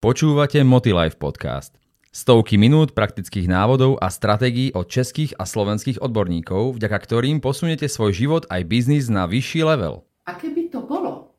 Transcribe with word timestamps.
Počúvate 0.00 0.64
Motilife 0.64 1.20
podcast. 1.20 1.76
Stovky 2.08 2.56
minút 2.56 2.96
praktických 2.96 3.44
návodov 3.44 4.00
a 4.00 4.08
stratégií 4.08 4.72
od 4.72 4.88
českých 4.88 5.36
a 5.36 5.44
slovenských 5.44 6.00
odborníkov, 6.00 6.80
vďaka 6.80 6.98
ktorým 7.04 7.44
posunete 7.44 7.84
svoj 7.84 8.16
život 8.16 8.42
aj 8.48 8.64
biznis 8.64 9.12
na 9.12 9.28
vyšší 9.28 9.60
level. 9.60 10.08
A 10.24 10.40
keby 10.40 10.72
to 10.72 10.80
bolo 10.88 11.36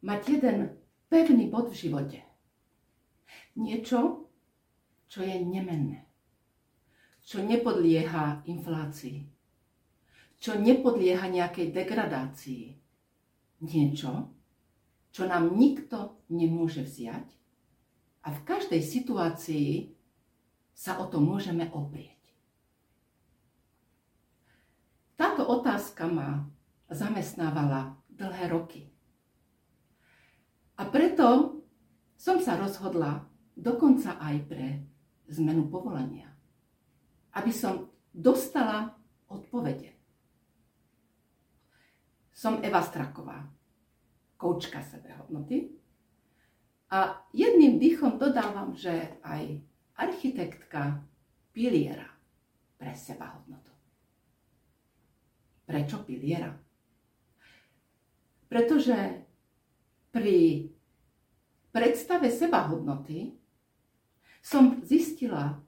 mať 0.00 0.40
jeden 0.40 0.72
pevný 1.12 1.52
bod 1.52 1.68
v 1.68 1.84
živote, 1.84 2.24
niečo, 3.60 4.32
čo 5.12 5.20
je 5.20 5.36
nemenné, 5.36 6.08
čo 7.20 7.44
nepodlieha 7.44 8.40
inflácii, 8.48 9.28
čo 10.40 10.56
nepodlieha 10.56 11.28
nejakej 11.28 11.76
degradácii, 11.76 12.64
niečo, 13.68 14.32
čo 15.16 15.24
nám 15.24 15.56
nikto 15.56 16.20
nemôže 16.28 16.84
vziať 16.84 17.24
a 18.20 18.36
v 18.36 18.40
každej 18.44 18.84
situácii 18.84 19.96
sa 20.76 21.00
o 21.00 21.08
to 21.08 21.24
môžeme 21.24 21.72
oprieť. 21.72 22.20
Táto 25.16 25.48
otázka 25.48 26.04
ma 26.04 26.44
zamestnávala 26.92 27.96
dlhé 28.12 28.44
roky. 28.52 28.92
A 30.76 30.84
preto 30.84 31.64
som 32.20 32.36
sa 32.36 32.60
rozhodla 32.60 33.24
dokonca 33.56 34.20
aj 34.20 34.36
pre 34.44 34.84
zmenu 35.32 35.72
povolania. 35.72 36.28
Aby 37.32 37.56
som 37.56 37.88
dostala 38.12 38.92
odpovede. 39.32 39.96
Som 42.36 42.60
Eva 42.60 42.84
Straková 42.84 43.55
koučka 44.36 44.84
sebehodnoty. 44.84 45.72
A 46.92 47.18
jedným 47.34 47.82
dýchom 47.82 48.20
dodávam, 48.20 48.76
že 48.76 49.18
aj 49.26 49.58
architektka 49.98 51.02
piliera 51.50 52.06
pre 52.76 52.92
sebahodnotu. 52.94 53.72
Prečo 55.66 56.06
piliera? 56.06 56.54
Pretože 58.46 58.94
pri 60.14 60.70
predstave 61.74 62.30
sebahodnoty 62.30 63.34
som 64.38 64.78
zistila, 64.86 65.58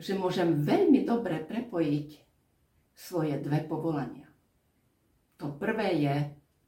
že 0.00 0.16
môžem 0.16 0.64
veľmi 0.64 1.04
dobre 1.04 1.36
prepojiť 1.44 2.08
svoje 2.96 3.36
dve 3.44 3.60
povolania. 3.68 4.24
To 5.36 5.52
prvé 5.52 6.00
je 6.00 6.16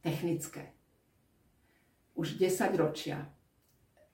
technické 0.05 0.74
už 2.15 2.39
10 2.39 2.75
ročia 2.79 3.27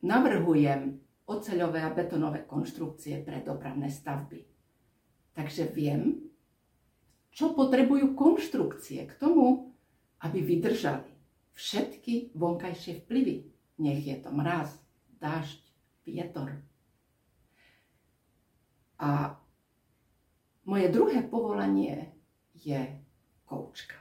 navrhujem 0.01 0.97
oceľové 1.29 1.85
a 1.85 1.93
betonové 1.93 2.43
konštrukcie 2.43 3.21
pre 3.21 3.45
dopravné 3.45 3.87
stavby. 3.87 4.43
Takže 5.31 5.71
viem, 5.71 6.27
čo 7.31 7.55
potrebujú 7.55 8.17
konštrukcie 8.17 9.07
k 9.07 9.13
tomu, 9.15 9.71
aby 10.19 10.43
vydržali 10.43 11.07
všetky 11.55 12.35
vonkajšie 12.35 13.05
vplyvy. 13.05 13.47
Nech 13.79 14.01
je 14.03 14.17
to 14.19 14.29
mraz, 14.33 14.75
dážď, 15.21 15.61
vietor. 16.03 16.59
A 19.01 19.39
moje 20.67 20.87
druhé 20.93 21.25
povolanie 21.25 22.13
je 22.53 22.77
koučka. 23.47 23.97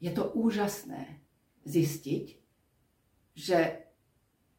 Je 0.00 0.08
to 0.12 0.32
úžasné, 0.32 1.20
zistiť, 1.66 2.24
že 3.36 3.58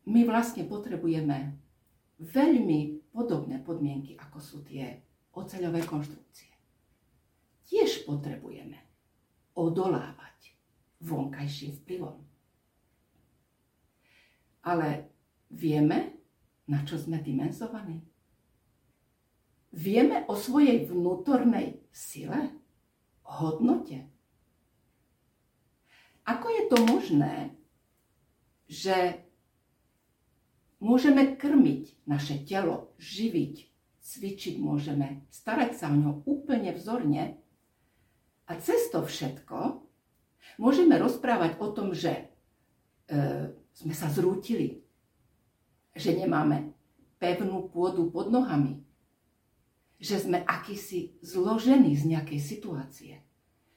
my 0.08 0.22
vlastne 0.27 0.67
potrebujeme 0.67 1.55
veľmi 2.19 3.09
podobné 3.09 3.63
podmienky, 3.63 4.19
ako 4.19 4.38
sú 4.38 4.58
tie 4.67 5.02
oceľové 5.33 5.81
konštrukcie. 5.88 6.52
Tiež 7.67 8.07
potrebujeme 8.07 8.79
odolávať 9.57 10.56
vonkajším 11.03 11.78
vplyvom. 11.84 12.17
Ale 14.67 15.12
vieme, 15.51 16.19
na 16.67 16.84
čo 16.84 17.00
sme 17.00 17.23
dimenzovaní? 17.23 18.03
Vieme 19.78 20.25
o 20.28 20.34
svojej 20.34 20.88
vnútornej 20.90 21.85
sile, 21.91 22.56
hodnote, 23.28 24.09
ako 26.28 26.48
je 26.52 26.64
to 26.68 26.78
možné, 26.84 27.36
že 28.68 29.24
môžeme 30.84 31.40
krmiť 31.40 32.04
naše 32.04 32.44
telo, 32.44 32.92
živiť, 33.00 33.56
cvičiť 34.04 34.56
môžeme, 34.60 35.24
starať 35.32 35.72
sa 35.80 35.88
o 35.88 35.96
ňo 35.96 36.28
úplne 36.28 36.76
vzorne 36.76 37.40
a 38.48 38.52
cez 38.60 38.92
to 38.92 39.08
všetko 39.08 39.84
môžeme 40.60 41.00
rozprávať 41.00 41.60
o 41.64 41.68
tom, 41.72 41.96
že 41.96 42.12
e, 42.14 42.24
sme 43.72 43.94
sa 43.96 44.12
zrútili, 44.12 44.84
že 45.96 46.12
nemáme 46.12 46.76
pevnú 47.18 47.72
pôdu 47.72 48.12
pod 48.12 48.30
nohami, 48.30 48.84
že 49.98 50.22
sme 50.22 50.46
akýsi 50.46 51.18
zložení 51.26 51.98
z 51.98 52.04
nejakej 52.06 52.40
situácie, 52.40 53.14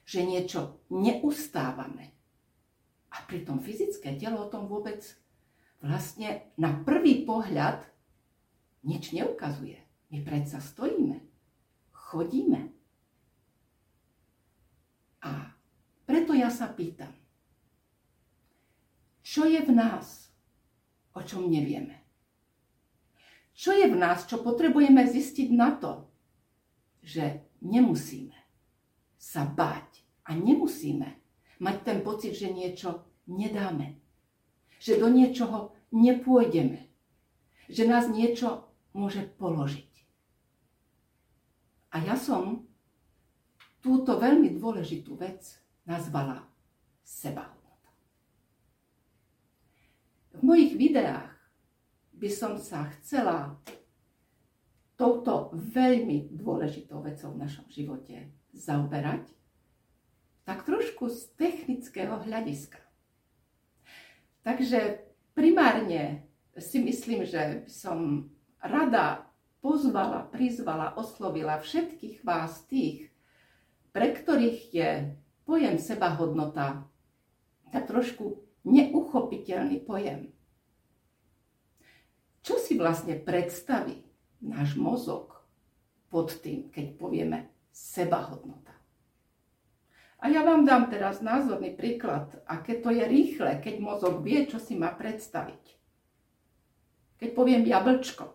že 0.05 0.21
niečo 0.21 0.83
neustávame, 0.93 2.13
a 3.11 3.17
pritom 3.27 3.59
fyzické 3.59 4.15
telo 4.15 4.47
o 4.47 4.51
tom 4.51 4.65
vôbec 4.71 5.03
vlastne 5.83 6.47
na 6.55 6.71
prvý 6.71 7.27
pohľad 7.27 7.83
nič 8.87 9.13
neukazuje. 9.13 9.77
My 10.11 10.19
predsa 10.25 10.63
stojíme, 10.63 11.21
chodíme. 11.91 12.71
A 15.21 15.53
preto 16.09 16.33
ja 16.33 16.49
sa 16.49 16.71
pýtam, 16.71 17.13
čo 19.21 19.45
je 19.45 19.61
v 19.61 19.71
nás, 19.71 20.33
o 21.13 21.21
čom 21.21 21.47
nevieme? 21.47 22.01
Čo 23.53 23.77
je 23.77 23.85
v 23.85 23.95
nás, 23.95 24.25
čo 24.25 24.41
potrebujeme 24.41 25.05
zistiť 25.05 25.49
na 25.53 25.77
to, 25.77 26.09
že 27.05 27.45
nemusíme 27.61 28.41
sa 29.21 29.45
báť 29.45 30.01
a 30.25 30.33
nemusíme 30.33 31.20
mať 31.61 31.77
ten 31.85 31.97
pocit, 32.01 32.33
že 32.33 32.49
niečo 32.49 33.05
nedáme. 33.29 34.01
Že 34.81 35.05
do 35.05 35.07
niečoho 35.13 35.77
nepôjdeme. 35.93 36.89
Že 37.69 37.83
nás 37.85 38.09
niečo 38.09 38.65
môže 38.97 39.21
položiť. 39.37 39.91
A 41.93 42.01
ja 42.01 42.17
som 42.17 42.65
túto 43.85 44.17
veľmi 44.17 44.57
dôležitú 44.57 45.13
vec 45.15 45.61
nazvala 45.85 46.41
sebahodnota. 47.05 47.91
V 50.33 50.41
mojich 50.41 50.73
videách 50.73 51.29
by 52.15 52.29
som 52.31 52.57
sa 52.57 52.89
chcela 52.97 53.57
touto 54.95 55.49
veľmi 55.57 56.29
dôležitou 56.37 57.01
vecou 57.01 57.33
v 57.33 57.41
našom 57.41 57.65
živote 57.73 58.29
zaoberať 58.53 59.40
tak 60.43 60.65
trošku 60.65 61.09
z 61.09 61.31
technického 61.37 62.21
hľadiska. 62.21 62.81
Takže 64.41 65.05
primárne 65.37 66.25
si 66.57 66.81
myslím, 66.81 67.23
že 67.23 67.69
som 67.69 68.29
rada 68.57 69.29
pozvala, 69.61 70.25
prizvala, 70.33 70.97
oslovila 70.97 71.61
všetkých 71.61 72.25
vás 72.25 72.65
tých, 72.65 73.13
pre 73.93 74.11
ktorých 74.17 74.59
je 74.73 74.89
pojem 75.45 75.77
sebahodnota 75.77 76.89
tak 77.71 77.87
trošku 77.87 78.43
neuchopiteľný 78.67 79.79
pojem. 79.87 80.33
Čo 82.41 82.57
si 82.57 82.75
vlastne 82.75 83.15
predstaví 83.15 84.01
náš 84.41 84.73
mozog 84.75 85.45
pod 86.09 86.33
tým, 86.41 86.73
keď 86.73 86.85
povieme 86.97 87.39
sebahodnota? 87.69 88.80
A 90.21 90.29
ja 90.29 90.45
vám 90.45 90.69
dám 90.69 90.93
teraz 90.93 91.17
názorný 91.17 91.73
príklad, 91.73 92.29
aké 92.45 92.77
to 92.77 92.93
je 92.93 93.01
rýchle, 93.01 93.57
keď 93.57 93.81
mozog 93.81 94.21
vie, 94.21 94.45
čo 94.45 94.61
si 94.61 94.77
má 94.77 94.93
predstaviť. 94.93 95.63
Keď 97.17 97.29
poviem 97.33 97.65
jablčko. 97.65 98.29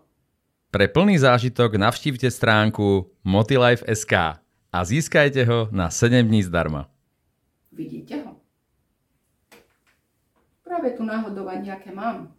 Pre 0.74 0.86
plný 0.90 1.22
zážitok 1.22 1.78
navštívte 1.78 2.26
stránku 2.26 3.14
motilife.sk 3.22 4.42
a 4.74 4.78
získajte 4.82 5.46
ho 5.46 5.70
na 5.70 5.86
7 5.86 6.26
dní 6.26 6.42
zdarma. 6.42 6.90
Vidíte 7.70 8.18
ho? 8.26 8.42
Práve 10.66 10.90
tu 10.98 11.06
náhodou 11.06 11.46
aj 11.46 11.62
nejaké 11.62 11.94
mám. 11.94 12.34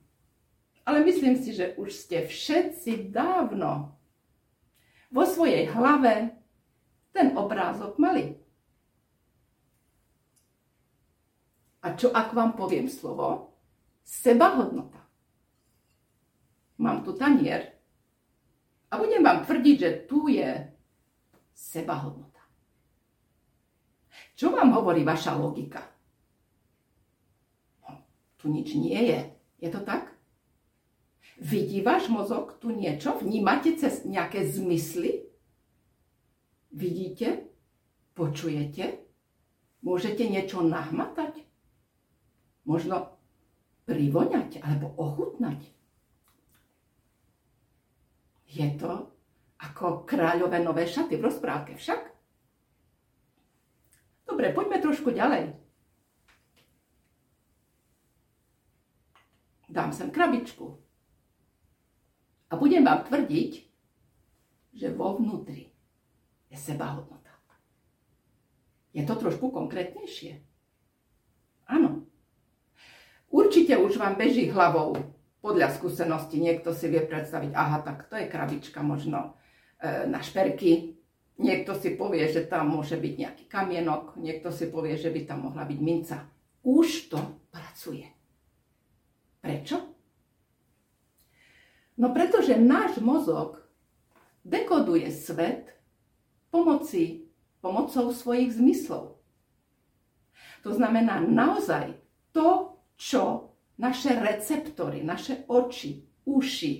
Ale 0.83 1.07
myslím 1.07 1.39
si, 1.39 1.55
že 1.55 1.71
už 1.79 1.95
ste 1.95 2.27
všetci 2.27 3.15
dávno 3.15 3.95
vo 5.07 5.23
svojej 5.23 5.71
hlave 5.71 6.35
ten 7.15 7.31
obrázok 7.39 7.95
mali. 7.95 8.35
A 11.85 11.93
čo 11.93 12.09
ak 12.09 12.33
vám 12.33 12.57
poviem 12.57 12.89
slovo 12.89 13.53
sebahodnota. 14.07 15.03
Mám 16.77 17.03
tu 17.03 17.11
tanier 17.17 17.75
a 18.87 18.93
budem 18.95 19.19
vám 19.19 19.43
tvrdiť, 19.43 19.75
že 19.75 19.91
tu 20.07 20.31
je 20.31 20.47
sebahodnota. 21.51 22.39
Čo 24.37 24.53
vám 24.53 24.71
hovorí 24.77 25.01
vaša 25.01 25.33
logika? 25.35 25.81
No, 27.83 28.05
tu 28.37 28.53
nič 28.53 28.77
nie 28.77 29.09
je. 29.09 29.19
Je 29.57 29.69
to 29.73 29.81
tak? 29.81 30.13
Vidí 31.41 31.81
váš 31.81 32.09
mozog 32.13 32.61
tu 32.61 32.69
niečo? 32.69 33.17
Vnímate 33.17 33.73
cez 33.73 34.05
nejaké 34.05 34.45
zmysly? 34.45 35.25
Vidíte? 36.69 37.49
Počujete? 38.13 39.01
Môžete 39.81 40.29
niečo 40.29 40.61
nahmatať? 40.61 41.46
Možno 42.67 43.15
privoňať 43.87 44.59
alebo 44.59 44.91
ochutnať? 44.99 45.63
Je 48.51 48.67
to 48.75 49.07
ako 49.57 50.03
kráľové 50.03 50.59
nové 50.59 50.83
šaty 50.83 51.15
v 51.15 51.25
rozprávke 51.31 51.79
však? 51.79 52.01
Dobre, 54.27 54.51
poďme 54.51 54.77
trošku 54.83 55.15
ďalej. 55.15 55.55
Dám 59.67 59.91
sem 59.91 60.11
krabičku. 60.11 60.79
A 62.47 62.55
budem 62.55 62.87
vám 62.87 63.03
tvrdiť, 63.03 63.51
že 64.71 64.87
vo 64.95 65.19
vnútri 65.19 65.67
je 66.47 66.55
sebahodnota. 66.55 67.31
Je 68.95 69.03
to 69.03 69.13
trošku 69.19 69.51
konkrétnejšie? 69.51 70.39
Áno. 71.67 72.06
Určite 73.37 73.77
už 73.77 74.01
vám 74.01 74.17
beží 74.17 74.49
hlavou 74.49 74.97
podľa 75.45 75.69
skúsenosti. 75.77 76.41
Niekto 76.41 76.73
si 76.73 76.89
vie 76.89 77.05
predstaviť, 77.05 77.53
aha, 77.53 77.85
tak 77.85 78.09
to 78.09 78.17
je 78.17 78.25
krabička 78.25 78.81
možno 78.81 79.37
e, 79.77 80.09
na 80.09 80.25
šperky, 80.25 80.97
Niekto 81.37 81.77
si 81.77 81.93
povie, 81.93 82.25
že 82.33 82.49
tam 82.49 82.73
môže 82.73 82.97
byť 82.97 83.13
nejaký 83.13 83.45
kamienok, 83.45 84.17
niekto 84.17 84.49
si 84.49 84.73
povie, 84.73 84.97
že 84.97 85.13
by 85.13 85.21
tam 85.29 85.45
mohla 85.45 85.69
byť 85.69 85.79
minca. 85.85 86.25
Už 86.65 87.13
to 87.13 87.21
pracuje. 87.53 88.09
Prečo? 89.37 89.77
No 92.01 92.09
pretože 92.09 92.57
náš 92.57 92.97
mozog 92.97 93.61
dekoduje 94.41 95.13
svet 95.13 95.77
pomoci, 96.49 97.29
pomocou 97.61 98.09
svojich 98.09 98.57
zmyslov. 98.57 99.21
To 100.65 100.69
znamená 100.73 101.21
naozaj 101.21 102.01
to, 102.33 102.76
čo 102.97 103.53
naše 103.77 104.17
receptory, 104.17 105.05
naše 105.05 105.45
oči, 105.45 106.01
uši, 106.25 106.73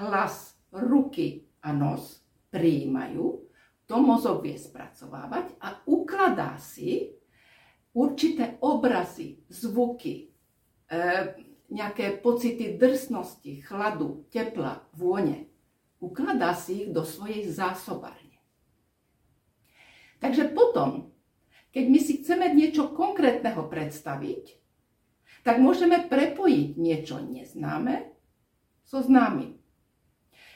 hlas, 0.00 0.56
ruky 0.72 1.44
a 1.62 1.72
nos 1.76 2.24
prijímajú, 2.48 3.44
to 3.88 3.96
mozog 4.00 4.44
vie 4.44 4.56
spracovávať 4.56 5.56
a 5.60 5.84
ukladá 5.88 6.56
si 6.60 7.12
určité 7.92 8.60
obrazy, 8.60 9.40
zvuky, 9.48 10.28
e, 10.88 10.96
nejaké 11.68 12.20
pocity 12.20 12.76
drsnosti, 12.76 13.64
chladu, 13.64 14.28
tepla, 14.32 14.88
vône. 14.96 15.48
Ukladá 16.00 16.56
si 16.56 16.84
ich 16.84 16.90
do 16.92 17.04
svojej 17.04 17.48
zásobárne. 17.48 18.38
Takže 20.20 20.50
potom, 20.52 21.12
keď 21.72 21.84
my 21.88 21.98
si 22.00 22.22
chceme 22.22 22.54
niečo 22.54 22.92
konkrétneho 22.92 23.66
predstaviť, 23.66 24.58
tak 25.48 25.64
môžeme 25.64 26.04
prepojiť 26.04 26.76
niečo 26.76 27.24
neznáme 27.24 28.12
so 28.84 29.00
známym. 29.00 29.56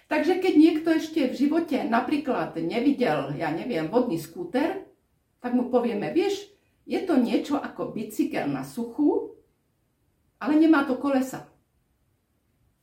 Takže 0.04 0.36
keď 0.36 0.52
niekto 0.52 0.88
ešte 0.92 1.32
v 1.32 1.38
živote 1.48 1.80
napríklad 1.88 2.52
nevidel, 2.60 3.32
ja 3.40 3.48
neviem, 3.48 3.88
vodný 3.88 4.20
skúter, 4.20 4.84
tak 5.40 5.56
mu 5.56 5.72
povieme, 5.72 6.12
vieš, 6.12 6.44
je 6.84 7.00
to 7.08 7.16
niečo 7.16 7.56
ako 7.56 7.96
bicykel 7.96 8.44
na 8.52 8.68
suchu, 8.68 9.32
ale 10.36 10.60
nemá 10.60 10.84
to 10.84 11.00
kolesa. 11.00 11.48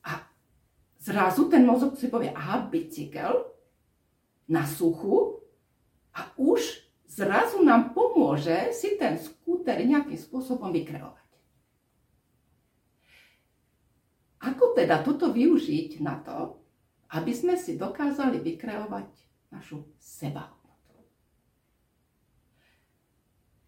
A 0.02 0.26
zrazu 0.98 1.46
ten 1.46 1.62
mozog 1.62 1.94
si 1.94 2.10
povie, 2.10 2.34
aha, 2.34 2.66
bicykel 2.66 3.54
na 4.50 4.66
suchu 4.66 5.46
a 6.18 6.26
už 6.42 6.90
zrazu 7.06 7.62
nám 7.62 7.94
pomôže 7.94 8.74
si 8.74 8.98
ten 8.98 9.22
skúter 9.22 9.78
nejakým 9.86 10.18
spôsobom 10.18 10.74
vykreovať. 10.74 11.19
Ako 14.40 14.72
teda 14.72 15.04
toto 15.04 15.36
využiť 15.36 16.00
na 16.00 16.16
to, 16.24 16.64
aby 17.12 17.34
sme 17.36 17.60
si 17.60 17.76
dokázali 17.76 18.40
vykreovať 18.40 19.10
našu 19.52 19.84
sebahodnotu. 19.98 20.96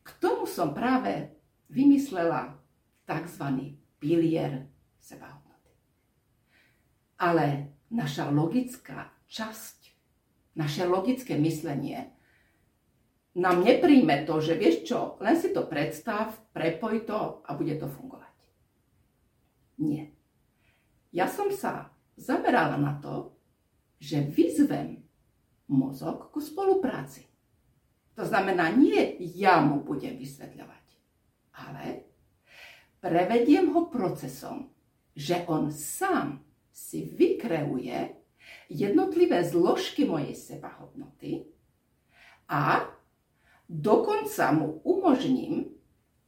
K 0.05 0.09
tomu 0.21 0.47
som 0.47 0.71
práve 0.71 1.33
vymyslela 1.67 2.55
tzv. 3.03 3.75
pilier 3.99 4.69
sebahodnoty. 5.01 5.73
Ale 7.19 7.75
naša 7.91 8.31
logická 8.31 9.11
časť, 9.27 9.79
naše 10.55 10.87
logické 10.87 11.35
myslenie 11.35 12.15
nám 13.35 13.63
nepríjme 13.63 14.27
to, 14.27 14.43
že 14.43 14.59
vieš 14.59 14.87
čo, 14.87 14.99
len 15.23 15.39
si 15.39 15.55
to 15.55 15.63
predstav, 15.63 16.35
prepoj 16.51 17.07
to 17.07 17.19
a 17.47 17.55
bude 17.55 17.75
to 17.79 17.87
fungovať. 17.87 18.35
Nie. 19.79 20.11
Ja 21.11 21.27
som 21.27 21.51
sa 21.51 21.91
zamerala 22.15 22.79
na 22.79 22.95
to, 23.03 23.35
že 23.99 24.23
vyzvem 24.23 25.03
mozog 25.67 26.31
ku 26.31 26.39
spolupráci. 26.39 27.27
To 28.15 28.27
znamená, 28.27 28.71
nie 28.75 29.19
ja 29.39 29.63
mu 29.63 29.83
budem 29.83 30.19
vysvetľovať, 30.19 30.85
ale 31.55 31.83
prevediem 32.99 33.71
ho 33.71 33.87
procesom, 33.87 34.67
že 35.15 35.47
on 35.47 35.71
sám 35.71 36.43
si 36.71 37.07
vykreuje 37.07 38.15
jednotlivé 38.67 39.43
zložky 39.43 40.07
mojej 40.07 40.35
sebahodnoty 40.35 41.47
a 42.51 42.83
dokonca 43.67 44.51
mu 44.51 44.83
umožním, 44.83 45.71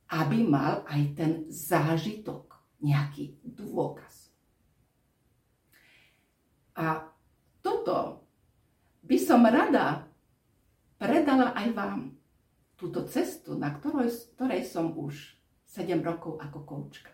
aby 0.07 0.43
mal 0.43 0.87
aj 0.87 1.01
ten 1.15 1.31
zážitok, 1.51 2.55
nejaký 2.83 3.39
dôkaz. 3.43 4.22
A 6.77 7.05
toto 7.61 8.25
by 9.03 9.17
som 9.19 9.45
rada 9.45 10.07
predala 10.97 11.53
aj 11.53 11.67
vám. 11.75 12.01
Túto 12.73 13.05
cestu, 13.07 13.55
na 13.55 13.71
ktorej, 13.71 14.11
ktorej 14.35 14.67
som 14.67 14.91
už 14.97 15.37
7 15.69 16.03
rokov 16.03 16.41
ako 16.41 16.59
koučka. 16.67 17.13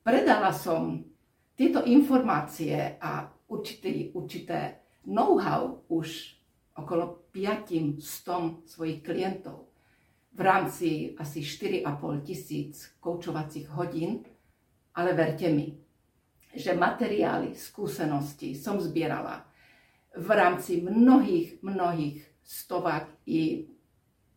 Predala 0.00 0.54
som 0.56 1.04
tieto 1.52 1.84
informácie 1.84 2.96
a 2.96 3.28
určitý, 3.50 4.14
určité 4.16 4.88
know-how 5.04 5.84
už 5.92 6.38
okolo 6.78 7.28
5 7.34 8.00
stom 8.00 8.64
svojich 8.64 9.04
klientov 9.04 9.72
v 10.32 10.40
rámci 10.40 11.14
asi 11.18 11.40
4,5 11.40 12.22
tisíc 12.22 12.88
koučovacích 13.00 13.68
hodín, 13.68 14.24
ale 14.94 15.12
verte 15.12 15.48
mi, 15.48 15.76
že 16.52 16.76
materiály, 16.76 17.56
skúsenosti 17.56 18.52
som 18.52 18.76
zbierala 18.76 19.48
v 20.12 20.28
rámci 20.28 20.84
mnohých, 20.84 21.64
mnohých 21.64 22.20
stovák 22.44 23.08
i 23.24 23.64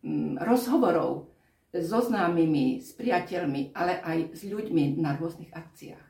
mm, 0.00 0.40
rozhovorov 0.40 1.28
so 1.76 2.00
známymi, 2.00 2.80
s 2.80 2.96
priateľmi, 2.96 3.76
ale 3.76 4.00
aj 4.00 4.18
s 4.32 4.48
ľuďmi 4.48 4.96
na 4.96 5.12
rôznych 5.12 5.52
akciách. 5.52 6.06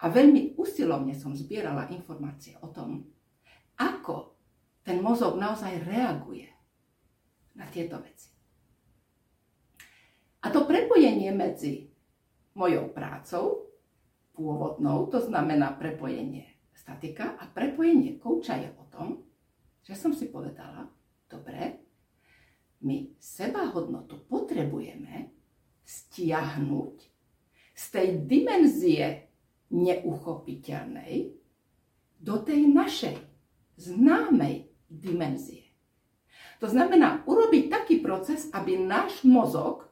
A 0.00 0.04
veľmi 0.10 0.58
usilovne 0.58 1.14
som 1.14 1.36
zbierala 1.36 1.92
informácie 1.94 2.58
o 2.58 2.72
tom, 2.74 3.06
ako 3.78 4.34
ten 4.82 4.98
mozog 4.98 5.38
naozaj 5.38 5.86
reaguje 5.86 6.50
na 7.54 7.68
tieto 7.70 8.02
veci. 8.02 8.32
A 10.40 10.48
to 10.48 10.64
prepojenie 10.64 11.30
medzi 11.36 11.92
mojou 12.56 12.90
prácou 12.90 13.69
pôvodnou, 14.40 15.12
to 15.12 15.20
znamená 15.20 15.76
prepojenie 15.76 16.48
statika 16.72 17.36
a 17.36 17.44
prepojenie 17.44 18.16
kouča 18.16 18.56
je 18.56 18.72
o 18.72 18.84
tom, 18.88 19.20
že 19.84 19.92
som 19.92 20.16
si 20.16 20.32
povedala, 20.32 20.88
dobre, 21.28 21.84
my 22.80 23.12
sebahodnotu 23.20 24.24
potrebujeme 24.24 25.28
stiahnuť 25.84 26.96
z 27.76 27.84
tej 27.92 28.08
dimenzie 28.24 29.28
neuchopiteľnej 29.68 31.36
do 32.16 32.34
tej 32.40 32.64
našej 32.64 33.16
známej 33.76 34.72
dimenzie. 34.88 35.68
To 36.60 36.68
znamená 36.68 37.24
urobiť 37.24 37.72
taký 37.72 38.00
proces, 38.00 38.48
aby 38.52 38.76
náš 38.76 39.24
mozog 39.24 39.88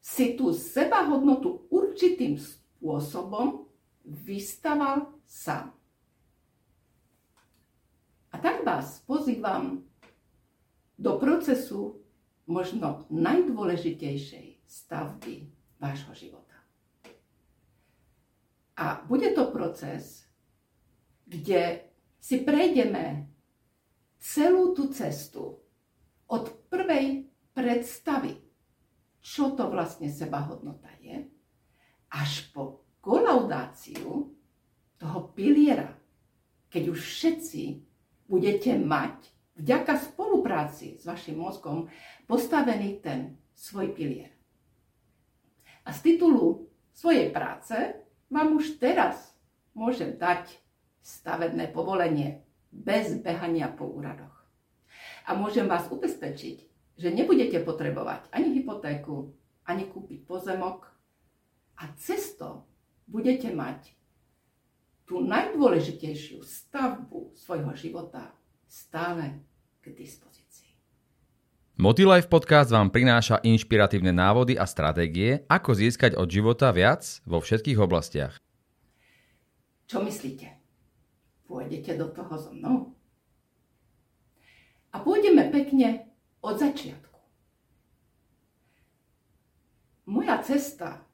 si 0.00 0.36
tú 0.36 0.52
sebahodnotu 0.52 1.68
určitým 1.68 2.40
spôsobom 2.76 3.64
vystaval 4.04 5.16
sám. 5.24 5.72
A 8.30 8.36
tak 8.36 8.68
vás 8.68 9.00
pozývam 9.08 9.80
do 11.00 11.16
procesu 11.16 12.04
možno 12.44 13.08
najdôležitejšej 13.08 14.60
stavby 14.68 15.48
vášho 15.80 16.12
života. 16.12 16.60
A 18.76 19.00
bude 19.08 19.32
to 19.32 19.48
proces, 19.48 20.28
kde 21.24 21.88
si 22.20 22.44
prejdeme 22.44 23.32
celú 24.20 24.76
tú 24.76 24.92
cestu 24.92 25.64
od 26.28 26.44
prvej 26.68 27.24
predstavy 27.56 28.46
čo 29.26 29.58
to 29.58 29.66
vlastne 29.66 30.06
sebahodnota 30.06 30.86
je, 31.02 31.26
až 32.10 32.50
po 32.54 32.86
kolaudáciu 33.02 34.30
toho 34.96 35.18
piliera, 35.36 35.94
keď 36.70 36.82
už 36.90 37.00
všetci 37.00 37.62
budete 38.26 38.74
mať 38.80 39.14
vďaka 39.56 39.94
spolupráci 40.12 40.98
s 41.00 41.06
vašim 41.06 41.38
mozgom 41.38 41.88
postavený 42.26 43.00
ten 43.00 43.38
svoj 43.56 43.94
pilier. 43.96 44.34
A 45.86 45.94
z 45.94 46.02
titulu 46.02 46.66
svojej 46.90 47.30
práce 47.30 47.74
vám 48.26 48.58
už 48.58 48.82
teraz 48.82 49.36
môžem 49.72 50.18
dať 50.18 50.50
stavebné 50.98 51.70
povolenie 51.70 52.42
bez 52.74 53.14
behania 53.22 53.70
po 53.70 53.86
úradoch. 53.86 54.34
A 55.30 55.38
môžem 55.38 55.70
vás 55.70 55.86
ubezpečiť, 55.86 56.56
že 56.98 57.08
nebudete 57.14 57.62
potrebovať 57.62 58.26
ani 58.34 58.58
hypotéku, 58.58 59.30
ani 59.62 59.86
kúpiť 59.86 60.26
pozemok 60.26 60.95
a 61.76 61.92
cesto 61.96 62.64
budete 63.06 63.52
mať 63.52 63.92
tú 65.06 65.22
najdôležitejšiu 65.22 66.42
stavbu 66.42 67.36
svojho 67.38 67.72
života 67.78 68.34
stále 68.66 69.38
k 69.78 69.94
dispozícii. 69.94 70.74
Motilife 71.78 72.26
podcast 72.26 72.74
vám 72.74 72.90
prináša 72.90 73.38
inšpiratívne 73.44 74.10
návody 74.10 74.58
a 74.58 74.66
stratégie, 74.66 75.46
ako 75.46 75.76
získať 75.76 76.18
od 76.18 76.26
života 76.26 76.74
viac 76.74 77.22
vo 77.22 77.38
všetkých 77.38 77.78
oblastiach. 77.78 78.34
Čo 79.86 80.02
myslíte? 80.02 80.50
Pôjdete 81.46 81.94
do 81.94 82.10
toho 82.10 82.34
so 82.34 82.50
mnou? 82.50 82.90
A 84.90 84.98
pôjdeme 84.98 85.46
pekne 85.54 86.10
od 86.42 86.58
začiatku. 86.58 87.20
Moja 90.10 90.42
cesta, 90.42 91.05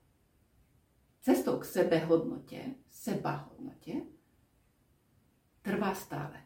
cestou 1.23 1.63
k 1.63 1.65
sebehodnote, 1.65 2.75
sebahodnote, 2.91 4.03
trvá 5.63 5.95
stále. 5.95 6.43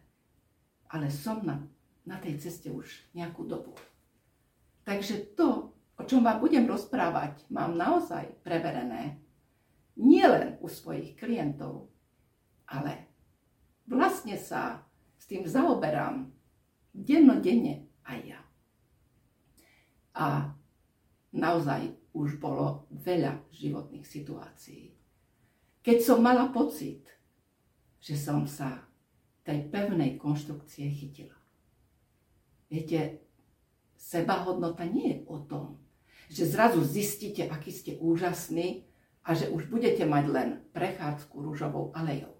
Ale 0.92 1.11
som 1.11 1.42
na, 1.42 1.64
na 2.04 2.21
tej 2.21 2.38
ceste 2.38 2.71
už 2.71 2.87
nejakú 3.16 3.49
dobu. 3.49 3.75
Takže 4.87 5.35
to, 5.35 5.75
o 5.99 6.02
čom 6.06 6.23
vám 6.23 6.38
budem 6.38 6.68
rozprávať, 6.68 7.42
mám 7.50 7.75
naozaj 7.75 8.30
preverené 8.47 9.18
nielen 9.99 10.61
u 10.62 10.68
svojich 10.71 11.16
klientov, 11.18 11.90
ale 12.68 13.11
vlastne 13.88 14.37
sa 14.38 14.85
s 15.16 15.25
tým 15.26 15.49
zaoberám 15.49 16.30
dennodenne 16.92 17.88
aj 18.04 18.18
ja. 18.37 18.40
A 20.16 20.54
naozaj 21.35 21.97
už 22.16 22.40
bolo 22.40 22.88
veľa 22.88 23.44
životných 23.52 24.08
situácií. 24.08 24.96
Keď 25.85 25.99
som 26.00 26.25
mala 26.25 26.49
pocit, 26.49 27.04
že 28.00 28.16
som 28.16 28.49
sa 28.49 28.88
tej 29.44 29.68
pevnej 29.68 30.16
konštrukcie 30.16 30.88
chytila. 30.90 31.37
Viete, 32.66 33.23
sebahodnota 33.94 34.88
nie 34.88 35.06
je 35.12 35.18
o 35.30 35.38
tom, 35.44 35.78
že 36.26 36.49
zrazu 36.49 36.82
zistíte, 36.82 37.46
aký 37.46 37.70
ste 37.70 37.92
úžasní 38.02 38.82
a 39.23 39.38
že 39.38 39.46
už 39.46 39.70
budete 39.70 40.02
mať 40.02 40.25
len 40.26 40.49
prechádzku 40.75 41.38
rúžovou 41.38 41.94
alejou. 41.94 42.35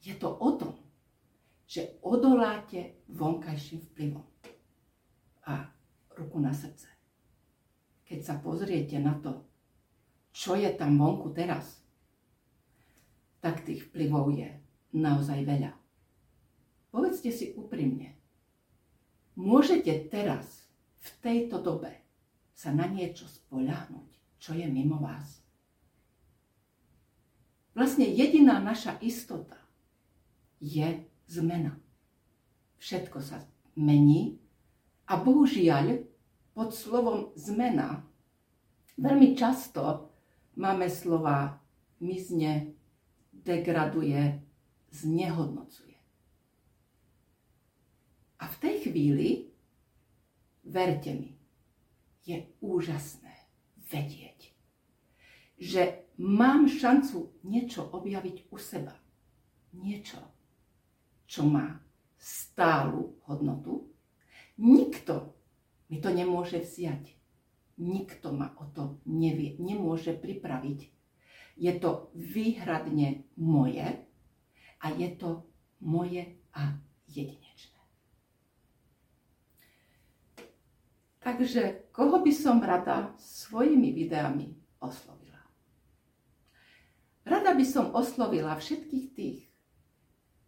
Je 0.00 0.16
to 0.16 0.32
o 0.32 0.56
tom, 0.56 0.80
že 1.68 2.00
odoláte 2.00 3.04
vonkajším 3.12 3.84
vplyvom. 3.92 4.24
A 5.44 5.68
ruku 6.16 6.40
na 6.40 6.56
srdce. 6.56 6.97
Keď 8.08 8.20
sa 8.24 8.40
pozriete 8.40 8.96
na 8.96 9.12
to, 9.20 9.44
čo 10.32 10.56
je 10.56 10.72
tam 10.72 10.96
vonku 10.96 11.36
teraz, 11.36 11.84
tak 13.44 13.68
tých 13.68 13.84
vplyvov 13.92 14.32
je 14.32 14.48
naozaj 14.96 15.44
veľa. 15.44 15.76
Povedzte 16.88 17.28
si 17.28 17.52
úprimne, 17.52 18.16
môžete 19.36 20.08
teraz, 20.08 20.64
v 20.98 21.08
tejto 21.22 21.60
dobe, 21.60 21.92
sa 22.56 22.74
na 22.74 22.88
niečo 22.90 23.28
spoľahnúť, 23.28 24.40
čo 24.42 24.56
je 24.56 24.66
mimo 24.66 24.98
vás. 24.98 25.44
Vlastne 27.76 28.08
jediná 28.08 28.58
naša 28.58 28.98
istota 28.98 29.54
je 30.58 31.06
zmena. 31.30 31.78
Všetko 32.82 33.22
sa 33.22 33.46
mení 33.78 34.42
a 35.06 35.14
bohužiaľ 35.22 36.07
pod 36.58 36.74
slovom 36.74 37.30
zmena 37.38 38.02
veľmi 38.98 39.38
často 39.38 40.10
máme 40.58 40.90
slova 40.90 41.54
mizne, 42.02 42.74
degraduje, 43.30 44.42
znehodnocuje. 44.90 45.94
A 48.42 48.44
v 48.50 48.56
tej 48.58 48.74
chvíli, 48.90 49.54
verte 50.66 51.14
mi, 51.14 51.38
je 52.26 52.42
úžasné 52.58 53.38
vedieť, 53.86 54.50
že 55.62 56.10
mám 56.18 56.66
šancu 56.66 57.38
niečo 57.46 57.86
objaviť 57.86 58.50
u 58.50 58.58
seba. 58.58 58.98
Niečo, 59.78 60.18
čo 61.30 61.46
má 61.46 61.78
stálu 62.18 63.14
hodnotu, 63.30 63.94
Nikto 64.58 65.37
mi 65.88 65.96
to 66.00 66.12
nemôže 66.12 66.60
vziať. 66.60 67.16
Nikto 67.78 68.34
ma 68.34 68.52
o 68.58 68.68
to 68.68 69.00
nevie, 69.06 69.56
nemôže 69.56 70.12
pripraviť. 70.12 70.90
Je 71.58 71.72
to 71.78 72.10
výhradne 72.14 73.26
moje 73.34 73.86
a 74.78 74.86
je 74.94 75.08
to 75.18 75.46
moje 75.82 76.38
a 76.54 76.78
jedinečné. 77.10 77.78
Takže 81.18 81.92
koho 81.92 82.22
by 82.22 82.32
som 82.32 82.62
rada 82.62 83.12
svojimi 83.18 83.90
videami 83.90 84.54
oslovila? 84.78 85.42
Rada 87.26 87.52
by 87.52 87.66
som 87.66 87.92
oslovila 87.92 88.56
všetkých 88.56 89.06
tých, 89.12 89.40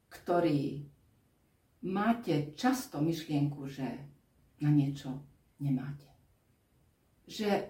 ktorí 0.09 0.89
máte 1.85 2.57
často 2.57 3.03
myšlienku, 3.05 3.69
že 3.69 3.87
na 4.61 4.71
niečo 4.71 5.17
nemáte. 5.59 6.07
Že 7.25 7.69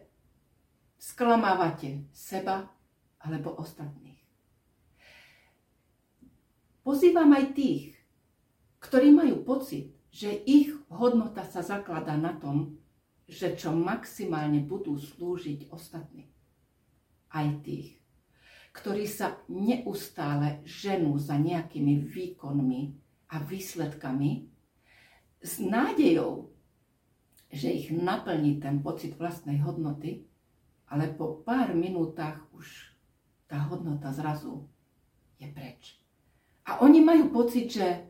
sklamávate 1.01 2.05
seba 2.13 2.69
alebo 3.23 3.57
ostatných. 3.57 4.21
Pozývam 6.85 7.31
aj 7.33 7.45
tých, 7.55 7.95
ktorí 8.81 9.13
majú 9.13 9.45
pocit, 9.45 9.93
že 10.11 10.33
ich 10.33 10.75
hodnota 10.91 11.47
sa 11.47 11.63
zakladá 11.63 12.19
na 12.19 12.35
tom, 12.35 12.81
že 13.31 13.55
čo 13.55 13.71
maximálne 13.71 14.67
budú 14.67 14.99
slúžiť 14.99 15.71
ostatným. 15.71 16.27
Aj 17.31 17.47
tých, 17.63 17.95
ktorí 18.75 19.07
sa 19.07 19.39
neustále 19.47 20.67
ženú 20.67 21.15
za 21.23 21.39
nejakými 21.39 22.11
výkonmi 22.11 22.83
a 23.31 23.39
výsledkami 23.39 24.51
s 25.39 25.63
nádejou, 25.63 26.50
že 27.51 27.69
ich 27.71 27.91
naplní 27.91 28.63
ten 28.63 28.79
pocit 28.79 29.19
vlastnej 29.19 29.59
hodnoty, 29.59 30.23
ale 30.87 31.11
po 31.11 31.43
pár 31.43 31.75
minútach 31.75 32.47
už 32.55 32.95
tá 33.51 33.67
hodnota 33.67 34.15
zrazu 34.15 34.71
je 35.43 35.51
preč. 35.51 35.99
A 36.67 36.79
oni 36.87 37.03
majú 37.03 37.35
pocit, 37.35 37.67
že 37.67 38.07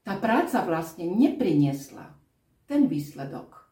tá 0.00 0.16
práca 0.16 0.64
vlastne 0.64 1.04
nepriniesla 1.04 2.16
ten 2.64 2.88
výsledok, 2.88 3.68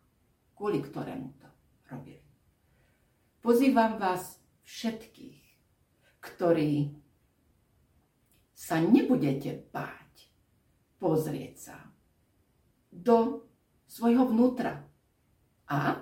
kvôli 0.52 0.84
ktorému 0.84 1.28
to 1.40 1.48
robili. 1.88 2.24
Pozývam 3.40 3.96
vás 3.96 4.36
všetkých, 4.68 5.40
ktorí 6.20 6.92
sa 8.52 8.78
nebudete 8.78 9.66
báť 9.72 10.30
pozrieť 11.02 11.54
sa 11.58 11.78
do 12.94 13.48
svojho 13.92 14.24
vnútra 14.24 14.88
a 15.68 16.00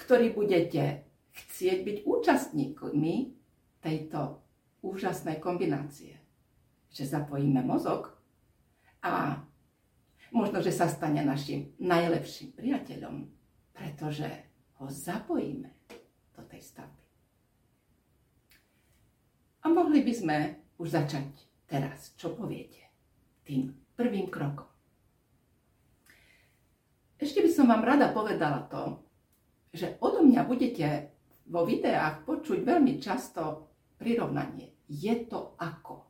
ktorí 0.00 0.32
budete 0.32 1.04
chcieť 1.28 1.84
byť 1.84 1.96
účastníkmi 2.08 3.16
tejto 3.84 4.40
úžasnej 4.80 5.36
kombinácie. 5.44 6.16
Že 6.88 7.20
zapojíme 7.20 7.60
mozog 7.60 8.16
a 9.04 9.44
možno, 10.32 10.64
že 10.64 10.72
sa 10.72 10.88
stane 10.88 11.20
našim 11.20 11.76
najlepším 11.76 12.56
priateľom, 12.56 13.28
pretože 13.76 14.28
ho 14.80 14.88
zapojíme 14.88 15.68
do 16.32 16.42
tej 16.48 16.64
stavby. 16.64 17.04
A 19.62 19.66
mohli 19.68 20.00
by 20.00 20.12
sme 20.16 20.36
už 20.80 20.96
začať 20.96 21.28
teraz. 21.68 22.16
Čo 22.16 22.32
poviete? 22.32 22.88
Tým 23.44 23.68
prvým 23.92 24.32
krokom. 24.32 24.77
Som 27.58 27.74
vám 27.74 27.82
rada 27.82 28.14
povedala 28.14 28.70
to, 28.70 29.02
že 29.74 29.98
odo 29.98 30.22
mňa 30.22 30.46
budete 30.46 31.10
vo 31.50 31.66
videách 31.66 32.22
počuť 32.22 32.62
veľmi 32.62 33.02
často 33.02 33.66
prirovnanie. 33.98 34.78
Je 34.86 35.10
to 35.26 35.58
ako. 35.58 36.06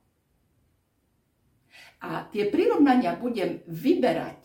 A 2.05 2.29
tie 2.29 2.53
prirovnania 2.53 3.17
budem 3.17 3.65
vyberať 3.65 4.45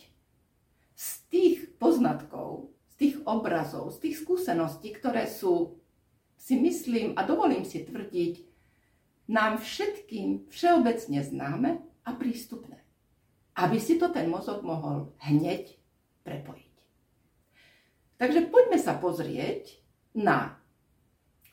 z 0.95 1.07
tých 1.27 1.75
poznatkov, 1.75 2.71
z 2.95 2.95
tých 2.95 3.15
obrazov, 3.27 3.91
z 3.91 4.07
tých 4.07 4.23
skúseností, 4.23 4.95
ktoré 4.95 5.27
sú, 5.27 5.75
si 6.39 6.55
myslím 6.55 7.19
a 7.19 7.27
dovolím 7.27 7.67
si 7.67 7.83
tvrdiť, 7.83 8.47
nám 9.27 9.59
všetkým 9.59 10.47
všeobecne 10.47 11.19
známe 11.19 11.83
a 12.07 12.15
prístupné. 12.15 12.79
Aby 13.59 13.83
si 13.83 13.99
to 13.99 14.07
ten 14.07 14.31
mozog 14.31 14.63
mohol 14.63 15.11
hneď 15.19 15.75
prepojiť. 16.23 16.72
Takže 18.17 18.49
poďme 18.49 18.77
sa 18.79 18.93
pozrieť 18.97 19.81
na 20.13 20.57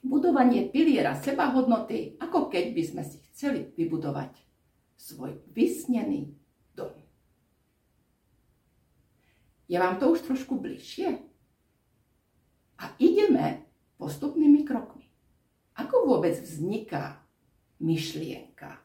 budovanie 0.00 0.68
piliera 0.68 1.16
sebahodnoty, 1.16 2.16
ako 2.20 2.48
keď 2.48 2.64
by 2.72 2.82
sme 2.84 3.02
si 3.04 3.20
chceli 3.32 3.72
vybudovať 3.76 4.32
svoj 4.96 5.40
vysnený 5.52 6.32
dom. 6.76 6.92
Je 9.68 9.76
vám 9.76 10.00
to 10.00 10.12
už 10.12 10.24
trošku 10.24 10.56
bližšie? 10.56 11.20
A 12.80 12.84
ideme 12.96 13.68
postupnými 14.00 14.64
krokmi. 14.64 15.04
Ako 15.76 16.08
vôbec 16.08 16.32
vzniká 16.40 17.20
myšlienka, 17.80 18.80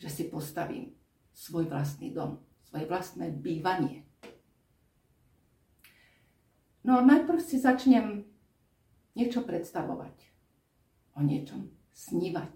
že 0.00 0.08
si 0.08 0.24
postavím 0.28 0.96
svoj 1.36 1.68
vlastný 1.68 2.16
dom, 2.16 2.40
svoje 2.64 2.88
vlastné 2.88 3.28
bývanie? 3.28 4.05
No 6.86 7.02
najprv 7.02 7.42
si 7.42 7.58
začnem 7.58 8.22
niečo 9.18 9.42
predstavovať, 9.42 10.14
o 11.18 11.20
niečom 11.26 11.66
snívať. 11.90 12.54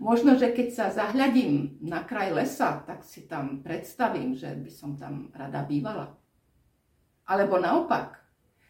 Možno, 0.00 0.40
že 0.40 0.48
keď 0.48 0.68
sa 0.72 0.86
zahľadím 0.88 1.84
na 1.84 2.00
kraj 2.00 2.32
lesa, 2.32 2.80
tak 2.88 3.04
si 3.04 3.28
tam 3.28 3.60
predstavím, 3.60 4.32
že 4.32 4.56
by 4.56 4.70
som 4.72 4.96
tam 4.96 5.28
rada 5.36 5.60
bývala. 5.60 6.16
Alebo 7.28 7.60
naopak, 7.60 8.16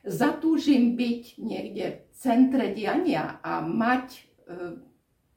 zatúžim 0.02 0.98
byť 0.98 1.38
niekde 1.38 2.02
v 2.02 2.14
centre 2.18 2.74
diania 2.74 3.38
a 3.46 3.62
mať 3.62 4.06
e, 4.10 4.22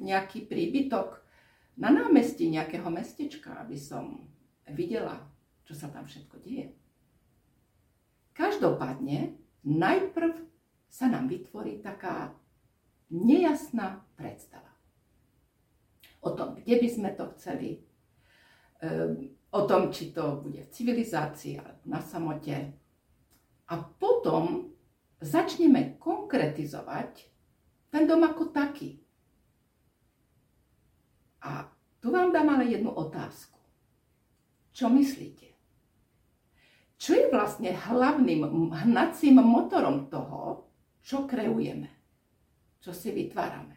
nejaký 0.02 0.50
príbytok 0.50 1.22
na 1.78 1.94
námestí 1.94 2.50
nejakého 2.50 2.90
mestečka, 2.90 3.62
aby 3.62 3.78
som 3.78 4.26
videla, 4.74 5.22
čo 5.62 5.78
sa 5.78 5.94
tam 5.94 6.10
všetko 6.10 6.42
deje. 6.42 6.74
Každopádne, 8.34 9.38
najprv 9.64 10.34
sa 10.90 11.10
nám 11.10 11.30
vytvorí 11.30 11.82
taká 11.82 12.34
nejasná 13.14 14.02
predstava. 14.18 14.74
O 16.26 16.34
tom, 16.34 16.58
kde 16.58 16.82
by 16.82 16.88
sme 16.90 17.10
to 17.14 17.30
chceli, 17.38 17.86
ehm, 18.82 19.38
o 19.54 19.62
tom, 19.70 19.94
či 19.94 20.10
to 20.10 20.42
bude 20.42 20.66
v 20.66 20.74
civilizácii 20.74 21.62
alebo 21.62 21.82
na 21.86 22.02
samote. 22.02 22.74
A 23.70 23.74
potom 23.78 24.74
začneme 25.22 26.02
konkretizovať 26.02 27.30
ten 27.94 28.10
dom 28.10 28.26
ako 28.26 28.50
taký. 28.50 28.98
A 31.46 31.70
tu 32.02 32.10
vám 32.10 32.34
dám 32.34 32.50
ale 32.50 32.74
jednu 32.74 32.90
otázku. 32.90 33.60
Čo 34.74 34.90
myslíte? 34.90 35.53
Čo 37.04 37.20
je 37.20 37.28
vlastne 37.28 37.76
hlavným 37.76 38.72
hnacím 38.72 39.44
motorom 39.44 40.08
toho, 40.08 40.72
čo 41.04 41.28
kreujeme, 41.28 41.92
čo 42.80 42.96
si 42.96 43.12
vytvárame? 43.12 43.76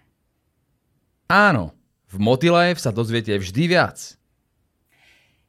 Áno, 1.26 1.74
v 2.06 2.16
Motilife 2.22 2.78
sa 2.78 2.94
dozviete 2.94 3.34
vždy 3.34 3.62
viac. 3.66 4.14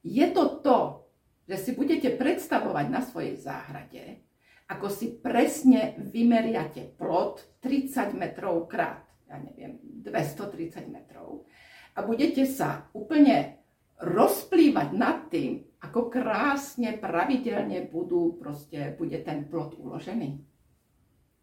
Je 0.01 0.25
to 0.33 0.57
to, 0.65 1.05
že 1.45 1.69
si 1.69 1.71
budete 1.77 2.17
predstavovať 2.17 2.85
na 2.89 3.05
svojej 3.05 3.37
záhrade, 3.37 4.25
ako 4.73 4.89
si 4.89 5.13
presne 5.13 6.01
vymeriate 6.01 6.97
plot 6.97 7.61
30 7.61 8.17
metrov 8.17 8.65
krát, 8.65 9.05
ja 9.29 9.37
neviem, 9.37 9.77
230 10.01 10.89
metrov 10.89 11.45
a 11.93 12.01
budete 12.01 12.41
sa 12.49 12.89
úplne 12.97 13.61
rozplývať 14.01 14.89
nad 14.97 15.29
tým, 15.29 15.66
ako 15.77 16.09
krásne, 16.09 16.97
pravidelne 16.97 17.85
budú, 17.85 18.33
proste, 18.37 18.97
bude 18.97 19.21
ten 19.21 19.45
plot 19.45 19.77
uložený. 19.77 20.41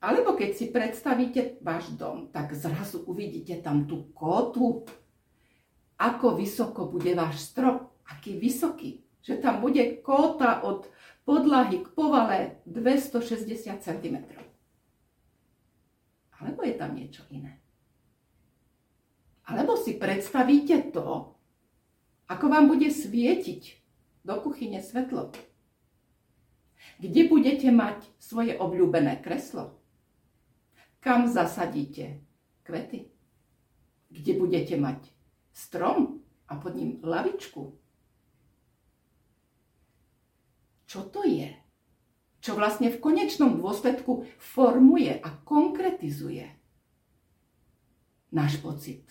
Alebo 0.04 0.36
keď 0.36 0.50
si 0.52 0.68
predstavíte 0.68 1.62
váš 1.64 1.94
dom, 1.96 2.28
tak 2.28 2.52
zrazu 2.52 3.00
uvidíte 3.08 3.56
tam 3.64 3.88
tú 3.88 4.12
kótu, 4.12 4.84
ako 5.96 6.36
vysoko 6.36 6.90
bude 6.90 7.14
váš 7.14 7.54
strop, 7.54 7.94
aký 8.04 8.36
vysoký, 8.36 9.00
že 9.24 9.40
tam 9.40 9.62
bude 9.64 10.02
kóta 10.04 10.60
od 10.66 10.90
podlahy 11.24 11.80
k 11.80 11.88
povale 11.96 12.60
260 12.68 13.80
cm. 13.80 14.16
Alebo 16.36 16.60
je 16.66 16.74
tam 16.76 16.92
niečo 16.92 17.24
iné. 17.32 17.64
Alebo 19.48 19.80
si 19.80 19.96
predstavíte 19.96 20.92
to, 20.92 21.32
ako 22.28 22.44
vám 22.48 22.68
bude 22.68 22.92
svietiť 22.92 23.83
do 24.24 24.34
kuchyne 24.40 24.80
svetlo. 24.80 25.30
Kde 26.98 27.28
budete 27.28 27.68
mať 27.68 28.04
svoje 28.16 28.56
obľúbené 28.56 29.20
kreslo? 29.20 29.76
Kam 31.04 31.28
zasadíte 31.28 32.24
kvety? 32.64 33.12
Kde 34.08 34.32
budete 34.40 34.80
mať 34.80 35.12
strom 35.52 36.24
a 36.48 36.56
pod 36.56 36.72
ním 36.76 37.00
lavičku? 37.04 37.76
Čo 40.88 41.00
to 41.12 41.28
je? 41.28 41.52
Čo 42.40 42.56
vlastne 42.56 42.92
v 42.92 43.00
konečnom 43.00 43.56
dôsledku 43.60 44.28
formuje 44.36 45.12
a 45.12 45.28
konkretizuje 45.44 46.48
náš 48.34 48.60
pocit. 48.60 49.04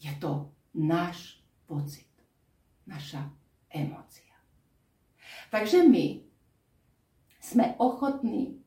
Je 0.00 0.10
to 0.18 0.50
náš 0.74 1.42
pocit, 1.68 2.08
naša 2.86 3.28
emócia. 3.72 4.32
Takže 5.52 5.84
my 5.84 6.24
sme 7.42 7.76
ochotní 7.76 8.62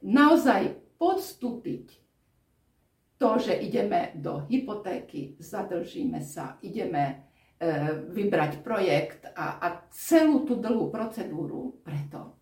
naozaj 0.00 0.78
podstúpiť 0.96 2.02
to, 3.18 3.30
že 3.38 3.54
ideme 3.54 4.14
do 4.18 4.46
hypotéky, 4.50 5.38
zadlžíme 5.38 6.18
sa, 6.22 6.58
ideme 6.62 7.04
e, 7.06 7.14
vybrať 8.10 8.66
projekt 8.66 9.30
a, 9.30 9.62
a 9.62 9.66
celú 9.94 10.42
tú 10.42 10.58
dlhú 10.58 10.90
procedúru 10.90 11.78
preto, 11.86 12.38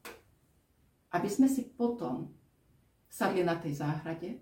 aby 1.13 1.29
sme 1.29 1.53
si 1.53 1.69
potom 1.69 2.33
sadli 3.13 3.45
na 3.45 3.61
tej 3.61 3.83
záhrade 3.83 4.41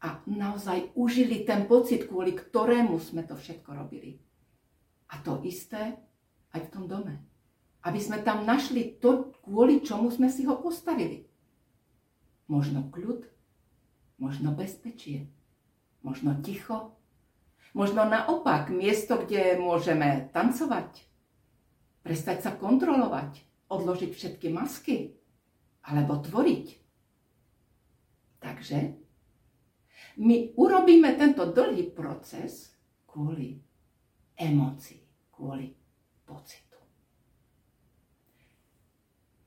a 0.00 0.20
naozaj 0.28 0.96
užili 0.96 1.44
ten 1.44 1.68
pocit, 1.68 2.08
kvôli 2.08 2.32
ktorému 2.32 2.96
sme 2.96 3.24
to 3.28 3.36
všetko 3.36 3.70
robili. 3.72 4.16
A 5.12 5.20
to 5.20 5.44
isté 5.44 5.96
aj 6.54 6.70
v 6.70 6.72
tom 6.72 6.84
dome. 6.86 7.18
Aby 7.84 8.00
sme 8.00 8.22
tam 8.22 8.46
našli 8.48 8.96
to, 8.96 9.34
kvôli 9.44 9.84
čomu 9.84 10.08
sme 10.08 10.32
si 10.32 10.46
ho 10.48 10.56
postavili. 10.56 11.28
Možno 12.48 12.88
kľud, 12.88 13.28
možno 14.16 14.54
bezpečie, 14.56 15.28
možno 16.00 16.38
ticho, 16.40 16.96
možno 17.76 18.06
naopak 18.06 18.70
miesto, 18.70 19.20
kde 19.20 19.58
môžeme 19.58 20.30
tancovať, 20.32 21.04
prestať 22.06 22.46
sa 22.46 22.50
kontrolovať, 22.54 23.42
odložiť 23.68 24.10
všetky 24.14 24.48
masky 24.54 25.18
alebo 25.84 26.22
tvoriť. 26.22 26.66
Takže 28.40 28.78
my 30.20 30.54
urobíme 30.54 31.10
tento 31.16 31.48
dlhý 31.48 31.90
proces 31.90 32.76
kvôli 33.08 33.58
emócií, 34.36 35.00
kvôli 35.32 35.83
pocitu. 36.34 36.78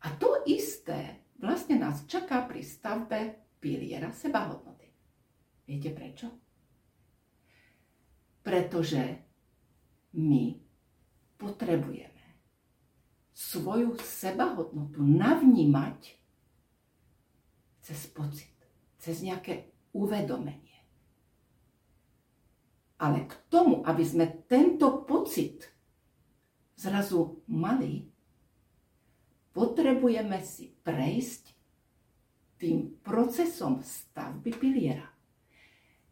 A 0.08 0.16
to 0.16 0.48
isté 0.48 1.28
vlastne 1.36 1.76
nás 1.76 2.08
čaká 2.08 2.48
pri 2.48 2.64
stavbe 2.64 3.20
piliera 3.60 4.16
sebahodnoty. 4.16 4.88
Viete 5.68 5.92
prečo? 5.92 6.32
Pretože 8.40 9.04
my 10.16 10.56
potrebujeme 11.36 12.24
svoju 13.36 14.00
sebahodnotu 14.00 15.04
navnímať 15.04 16.16
cez 17.84 18.00
pocit, 18.10 18.56
cez 18.98 19.20
nejaké 19.20 19.76
uvedomenie. 19.92 20.80
Ale 22.98 23.30
k 23.30 23.34
tomu, 23.52 23.86
aby 23.86 24.02
sme 24.02 24.26
tento 24.50 25.06
pocit 25.06 25.70
zrazu 26.78 27.42
mali, 27.50 28.06
potrebujeme 29.58 30.38
si 30.46 30.70
prejsť 30.86 31.58
tým 32.62 33.02
procesom 33.02 33.82
stavby 33.82 34.54
piliera, 34.54 35.10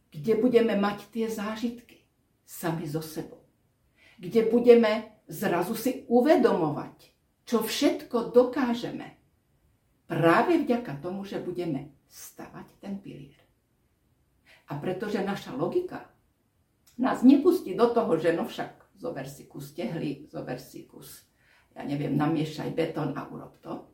kde 0.10 0.34
budeme 0.42 0.74
mať 0.74 1.10
tie 1.14 1.30
zážitky 1.30 2.02
sami 2.42 2.90
so 2.90 3.02
sebou, 3.02 3.46
kde 4.18 4.50
budeme 4.50 5.22
zrazu 5.30 5.78
si 5.78 6.06
uvedomovať, 6.10 7.14
čo 7.46 7.62
všetko 7.62 8.34
dokážeme 8.34 9.18
práve 10.06 10.62
vďaka 10.62 11.02
tomu, 11.02 11.26
že 11.26 11.42
budeme 11.42 11.94
stavať 12.10 12.68
ten 12.82 12.98
pilier. 13.02 13.42
A 14.70 14.78
pretože 14.82 15.22
naša 15.22 15.54
logika 15.54 16.10
nás 16.98 17.22
nepustí 17.22 17.78
do 17.78 17.90
toho, 17.90 18.18
že 18.18 18.34
no 18.34 18.50
však 18.50 18.85
zober 19.06 19.30
si 19.30 19.46
kus 19.46 19.78
tehly, 19.78 20.26
zober 20.34 20.58
si 20.58 20.90
kus, 20.90 21.30
ja 21.78 21.86
neviem, 21.86 22.18
namiešaj 22.18 22.74
betón 22.74 23.14
a 23.14 23.30
urob 23.30 23.62
to, 23.62 23.86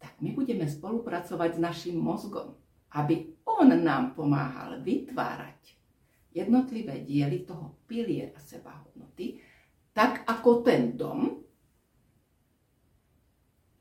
tak 0.00 0.16
my 0.24 0.32
budeme 0.32 0.64
spolupracovať 0.64 1.56
s 1.56 1.60
našim 1.60 1.96
mozgom, 2.00 2.56
aby 2.96 3.36
on 3.44 3.68
nám 3.68 4.16
pomáhal 4.16 4.80
vytvárať 4.80 5.76
jednotlivé 6.32 7.04
diely 7.04 7.44
toho 7.44 7.76
piliera 7.84 8.40
sebahodnoty, 8.40 9.44
tak 9.92 10.24
ako 10.24 10.64
ten 10.64 10.96
dom. 10.96 11.44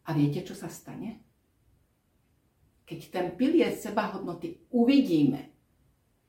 A 0.03 0.09
viete, 0.11 0.43
čo 0.43 0.53
sa 0.53 0.67
stane? 0.67 1.23
Keď 2.83 2.99
ten 3.09 3.27
pilier 3.39 3.71
sebahodnoty 3.71 4.67
uvidíme 4.75 5.55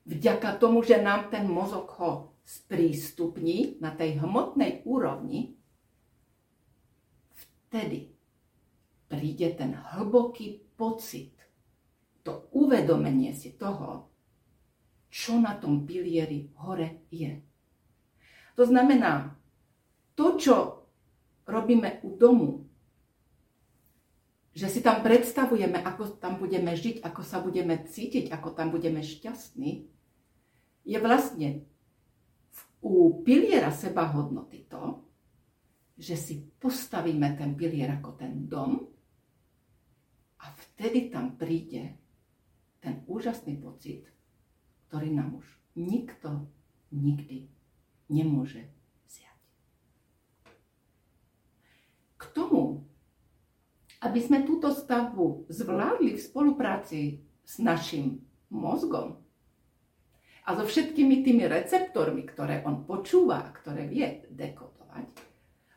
vďaka 0.07 0.55
tomu, 0.55 0.81
že 0.81 1.03
nám 1.03 1.27
ten 1.27 1.45
mozog 1.45 1.91
ho 1.99 2.34
sprístupní 2.45 3.81
na 3.81 3.89
tej 3.89 4.21
hmotnej 4.21 4.85
úrovni, 4.85 5.57
vtedy 7.33 8.13
príde 9.09 9.49
ten 9.57 9.73
hlboký 9.73 10.61
pocit, 10.77 11.33
to 12.21 12.45
uvedomenie 12.53 13.33
si 13.33 13.57
toho, 13.57 14.09
čo 15.09 15.41
na 15.41 15.57
tom 15.57 15.89
pilieri 15.89 16.53
hore 16.61 17.05
je. 17.09 17.41
To 18.55 18.63
znamená, 18.63 19.33
to, 20.13 20.37
čo 20.37 20.55
robíme 21.49 22.01
u 22.05 22.13
domu, 22.13 22.49
že 24.55 24.71
si 24.71 24.79
tam 24.79 25.03
predstavujeme, 25.03 25.83
ako 25.83 26.15
tam 26.15 26.39
budeme 26.39 26.71
žiť, 26.71 27.03
ako 27.03 27.21
sa 27.27 27.43
budeme 27.43 27.75
cítiť, 27.83 28.31
ako 28.31 28.55
tam 28.55 28.71
budeme 28.71 29.03
šťastní, 29.03 29.91
je 30.87 30.97
vlastne 31.01 31.67
u 32.85 33.23
piliera 33.25 33.73
sebahodnoty 33.73 34.69
to, 34.69 35.01
že 35.97 36.13
si 36.13 36.35
postavíme 36.61 37.33
ten 37.33 37.57
pilier 37.57 37.89
ako 37.97 38.13
ten 38.13 38.45
dom 38.45 38.77
a 40.37 40.45
vtedy 40.53 41.09
tam 41.09 41.33
príde 41.33 41.97
ten 42.77 43.01
úžasný 43.09 43.57
pocit, 43.57 44.05
ktorý 44.85 45.17
nám 45.17 45.41
už 45.41 45.47
nikto 45.81 46.45
nikdy 46.93 47.49
nemôže 48.05 48.69
vziať. 49.09 49.39
K 52.21 52.23
tomu, 52.37 52.85
aby 54.05 54.19
sme 54.21 54.45
túto 54.45 54.69
stavbu 54.69 55.49
zvládli 55.49 56.13
v 56.13 56.21
spolupráci 56.21 57.01
s 57.41 57.57
našim 57.57 58.21
mozgom, 58.53 59.24
a 60.45 60.49
so 60.53 60.63
všetkými 60.63 61.25
tými 61.25 61.49
receptormi, 61.49 62.21
ktoré 62.29 62.61
on 62.69 62.85
počúva 62.85 63.49
a 63.49 63.53
ktoré 63.53 63.89
vie 63.89 64.29
dekodovať, 64.29 65.09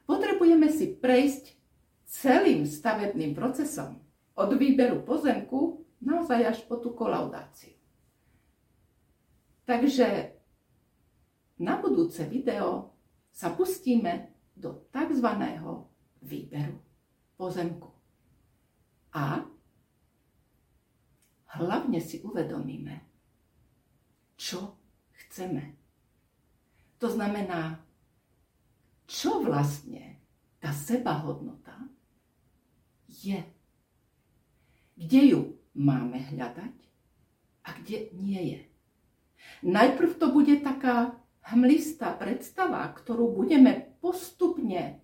potrebujeme 0.05 0.69
si 0.69 0.93
prejsť 0.93 1.57
celým 2.05 2.69
stavebným 2.69 3.33
procesom 3.33 4.01
od 4.37 4.51
výberu 4.57 5.01
pozemku 5.05 5.89
naozaj 6.05 6.41
až 6.45 6.59
po 6.69 6.77
tú 6.79 6.93
kolaudáciu. 6.93 7.75
Takže 9.65 10.37
na 11.61 11.77
budúce 11.77 12.25
video 12.25 12.97
sa 13.33 13.53
pustíme 13.53 14.33
do 14.57 14.89
tzv. 14.89 15.29
výberu 16.25 16.79
pozemku. 17.37 17.93
A 19.13 19.45
hlavne 21.57 22.01
si 22.01 22.21
uvedomíme, 22.25 23.08
čo 24.39 24.79
chceme. 25.27 25.75
To 27.03 27.11
znamená, 27.11 27.83
čo 29.11 29.43
vlastne 29.43 30.23
tá 30.63 30.71
sebahodnota 30.71 31.75
je. 33.11 33.43
Kde 34.99 35.21
ju 35.35 35.41
máme 35.75 36.23
hľadať 36.31 36.75
a 37.67 37.69
kde 37.83 38.11
nie 38.15 38.43
je. 38.57 38.61
Najprv 39.67 40.11
to 40.19 40.27
bude 40.31 40.55
taká 40.63 41.19
hmlistá 41.51 42.15
predstava, 42.15 42.87
ktorú 42.95 43.31
budeme 43.35 43.95
postupne 44.03 45.03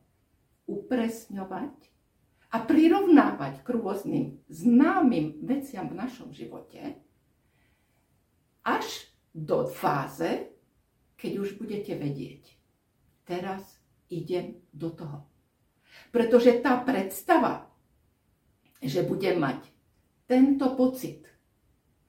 upresňovať 0.66 1.74
a 2.54 2.56
prirovnávať 2.62 3.66
k 3.66 3.68
rôznym 3.74 4.24
známym 4.46 5.42
veciam 5.42 5.90
v 5.90 5.98
našom 5.98 6.30
živote, 6.30 6.98
až 8.62 9.13
do 9.34 9.66
fáze, 9.66 10.54
keď 11.18 11.32
už 11.42 11.58
budete 11.58 11.98
vedieť. 11.98 12.54
Teraz 13.26 13.82
idem 14.06 14.62
do 14.70 14.94
toho. 14.94 15.26
Pretože 16.14 16.62
tá 16.62 16.78
predstava, 16.86 17.66
že 18.78 19.02
budem 19.02 19.42
mať 19.42 19.66
tento 20.30 20.78
pocit, 20.78 21.26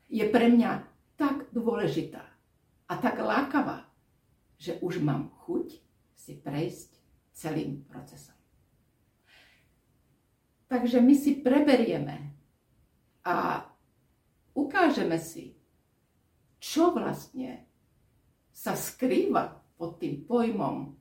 je 0.06 0.22
pre 0.30 0.54
mňa 0.54 0.86
tak 1.18 1.50
dôležitá 1.50 2.22
a 2.86 2.94
tak 3.02 3.18
lákavá, 3.18 3.90
že 4.62 4.78
už 4.86 5.02
mám 5.02 5.34
chuť 5.48 5.82
si 6.14 6.38
prejsť 6.38 6.90
celým 7.34 7.82
procesom. 7.90 8.38
Takže 10.66 11.02
my 11.02 11.16
si 11.16 11.40
preberieme 11.40 12.36
a 13.26 13.66
ukážeme 14.54 15.18
si, 15.22 15.55
čo 16.66 16.90
vlastne 16.98 17.62
sa 18.50 18.74
skrýva 18.74 19.54
pod 19.78 20.02
tým 20.02 20.26
pojmom 20.26 20.98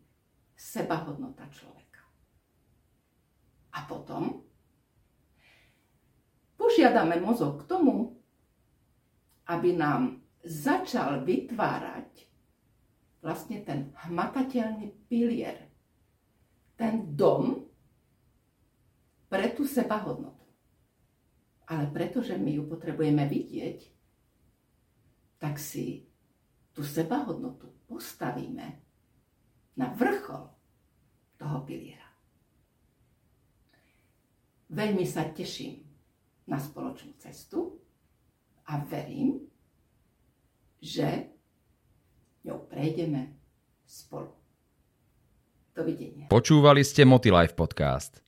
sebahodnota 0.53 1.49
človeka. 1.49 2.05
A 3.73 3.89
potom 3.89 4.45
požiadame 6.61 7.17
mozog 7.17 7.65
k 7.65 7.69
tomu, 7.73 8.13
aby 9.49 9.73
nám 9.73 10.21
začal 10.45 11.25
vytvárať 11.25 12.13
vlastne 13.25 13.65
ten 13.65 13.89
hmatateľný 14.05 15.09
pilier, 15.09 15.73
ten 16.77 17.17
dom 17.17 17.65
pre 19.33 19.49
tú 19.57 19.65
sebahodnotu. 19.65 20.45
Ale 21.65 21.89
pretože 21.89 22.37
my 22.37 22.61
ju 22.61 22.69
potrebujeme 22.69 23.25
vidieť, 23.25 23.94
tak 25.45 25.61
si 25.61 26.09
tú 26.73 26.81
sebahodnotu 26.81 27.69
postavíme 27.85 28.81
na 29.77 29.93
vrchol 29.93 30.49
toho 31.37 31.59
piliera. 31.69 32.09
Veľmi 34.73 35.05
sa 35.05 35.29
teším 35.29 35.85
na 36.49 36.57
spoločnú 36.57 37.21
cestu 37.21 37.77
a 38.65 38.81
verím, 38.89 39.45
že 40.81 41.29
ňou 42.49 42.65
prejdeme 42.65 43.37
spolu. 43.85 44.33
Dovidenia. 45.77 46.33
Počúvali 46.33 46.81
ste 46.81 47.05
Motilife 47.05 47.53
podcast. 47.53 48.24